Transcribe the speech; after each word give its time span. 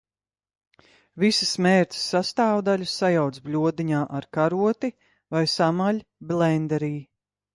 Visas 1.23 1.51
mērces 1.65 2.05
sastāvdaļas 2.13 2.95
sajauc 3.03 3.37
bļodiņā 3.49 4.01
ar 4.21 4.27
karoti 4.37 4.91
vai 5.37 5.43
samaļ 5.55 6.03
blenderī. 6.33 6.93